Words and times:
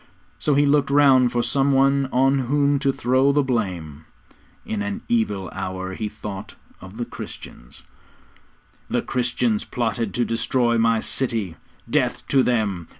So 0.39 0.55
he 0.55 0.65
looked 0.65 0.89
round 0.89 1.31
for 1.31 1.43
some 1.43 1.73
one 1.73 2.09
on 2.11 2.39
whom 2.49 2.79
to 2.79 2.91
throw 2.91 3.31
the 3.31 3.43
blame. 3.43 4.05
In 4.65 4.81
an 4.81 5.01
evil 5.07 5.47
hour 5.53 5.93
he 5.93 6.09
thought 6.09 6.55
of 6.81 6.97
the 6.97 7.05
Christians. 7.05 7.83
'The 8.89 9.03
Christians 9.03 9.63
plotted 9.63 10.15
to 10.15 10.25
destroy 10.25 10.79
my 10.79 11.01
city 11.01 11.55
death 11.87 12.27
to 12.29 12.41
them! 12.41 12.87